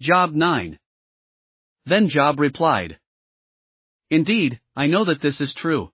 [0.00, 0.78] Job 9.
[1.84, 2.98] Then Job replied,
[4.08, 5.92] Indeed, I know that this is true.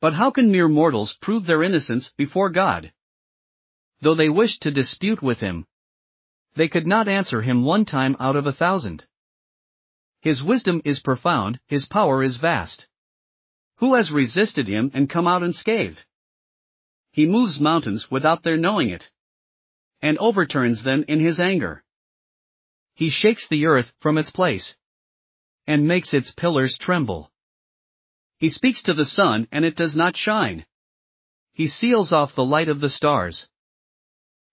[0.00, 2.92] But how can mere mortals prove their innocence before God?
[4.00, 5.66] Though they wished to dispute with him,
[6.56, 9.04] they could not answer him one time out of a thousand.
[10.22, 12.88] His wisdom is profound, his power is vast.
[13.76, 16.06] Who has resisted him and come out unscathed?
[17.12, 19.10] He moves mountains without their knowing it,
[20.00, 21.84] and overturns them in his anger.
[23.00, 24.76] He shakes the earth from its place,
[25.66, 27.32] and makes its pillars tremble.
[28.36, 30.66] He speaks to the sun and it does not shine.
[31.54, 33.48] He seals off the light of the stars.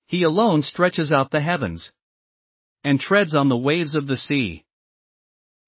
[0.06, 1.92] He alone stretches out the heavens
[2.86, 4.64] and treads on the waves of the sea.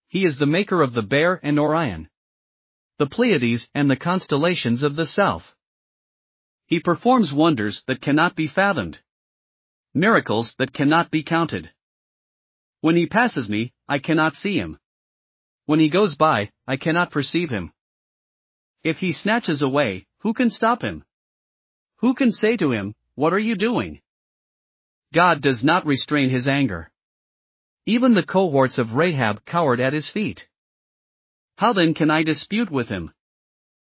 [0.07, 2.07] He is the maker of the Bear and Orion,
[2.97, 5.53] the Pleiades and the constellations of the south.
[6.65, 8.99] He performs wonders that cannot be fathomed,
[9.93, 11.73] miracles that cannot be counted.
[12.81, 14.77] When he passes me, I cannot see him.
[15.65, 17.73] When he goes by, I cannot perceive him.
[18.83, 21.03] If he snatches away, who can stop him?
[21.97, 24.01] Who can say to him, What are you doing?
[25.13, 26.91] God does not restrain his anger.
[27.85, 30.47] Even the cohorts of Rahab cowered at his feet.
[31.57, 33.11] How then can I dispute with him?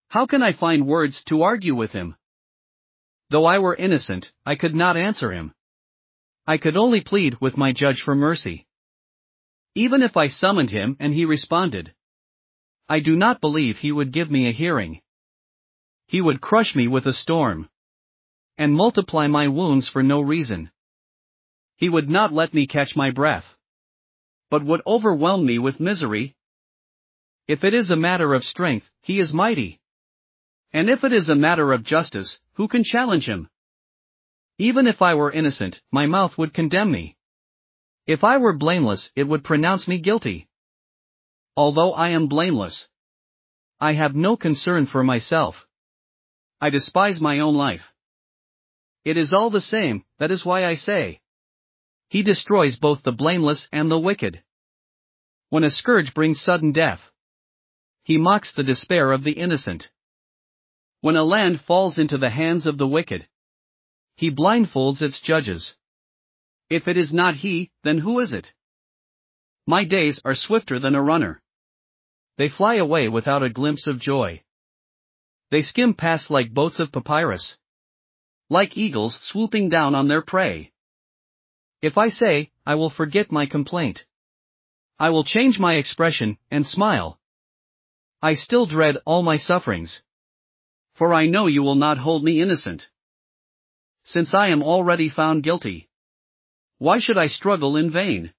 [0.07, 2.15] How can I find words to argue with him?
[3.29, 5.53] Though I were innocent, I could not answer him.
[6.45, 8.66] I could only plead with my judge for mercy.
[9.75, 11.93] Even if I summoned him and he responded,
[12.89, 15.01] I do not believe he would give me a hearing.
[16.07, 17.69] He would crush me with a storm
[18.57, 20.71] and multiply my wounds for no reason.
[21.75, 23.45] He would not let me catch my breath,
[24.49, 26.35] but would overwhelm me with misery.
[27.47, 29.79] If it is a matter of strength, he is mighty.
[30.73, 33.49] And if it is a matter of justice, who can challenge him?
[34.57, 37.16] Even if I were innocent, my mouth would condemn me.
[38.07, 40.47] If I were blameless, it would pronounce me guilty.
[41.57, 42.87] Although I am blameless,
[43.81, 45.67] I have no concern for myself.
[46.61, 47.93] I despise my own life.
[49.03, 51.19] It is all the same, that is why I say.
[52.07, 54.41] He destroys both the blameless and the wicked.
[55.49, 57.01] When a scourge brings sudden death,
[58.03, 59.89] he mocks the despair of the innocent.
[61.01, 63.27] When a land falls into the hands of the wicked,
[64.15, 65.75] he blindfolds its judges.
[66.69, 68.51] If it is not he, then who is it?
[69.65, 71.41] My days are swifter than a runner.
[72.37, 74.43] They fly away without a glimpse of joy.
[75.49, 77.57] They skim past like boats of papyrus.
[78.49, 80.71] Like eagles swooping down on their prey.
[81.81, 84.05] If I say, I will forget my complaint.
[84.99, 87.19] I will change my expression and smile.
[88.21, 90.01] I still dread all my sufferings.
[90.95, 92.89] For I know you will not hold me innocent.
[94.03, 95.87] Since I am already found guilty.
[96.79, 98.33] Why should I struggle in vain?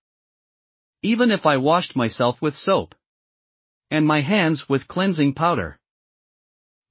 [1.02, 2.94] Even if I washed myself with soap.
[3.90, 5.78] And my hands with cleansing powder.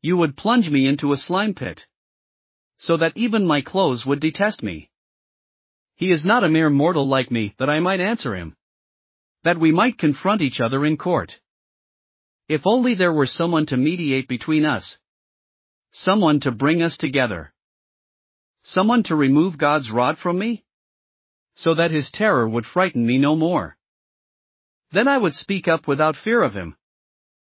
[0.01, 1.87] You would plunge me into a slime pit.
[2.77, 4.89] So that even my clothes would detest me.
[5.95, 8.55] He is not a mere mortal like me that I might answer him.
[9.43, 11.39] That we might confront each other in court.
[12.47, 14.97] If only there were someone to mediate between us.
[15.91, 17.53] Someone to bring us together.
[18.63, 20.63] Someone to remove God's rod from me?
[21.57, 23.75] So that his terror would frighten me no more.
[24.91, 26.77] Then I would speak up without fear of him.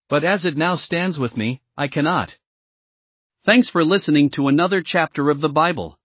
[0.08, 2.36] But as it now stands with me, I cannot.
[3.46, 5.98] Thanks for listening to another chapter of the Bible.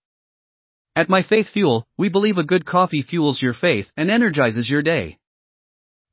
[0.96, 4.84] At My Faith Fuel, we believe a good coffee fuels your faith and energizes your
[4.84, 5.18] day.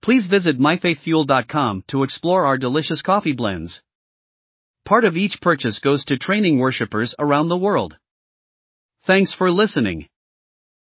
[0.02, 3.82] Please visit myfaithfuel.com to explore our delicious coffee blends.
[4.84, 7.96] Part of each purchase goes to training worshippers around the world.
[9.06, 10.08] Thanks for listening.